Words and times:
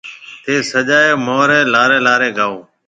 ٿَي 0.43 0.55
سجا 0.71 0.99
مهاريَ 1.25 1.59
لاري 1.73 1.99
لاري 2.05 2.29
گائون 2.37 2.59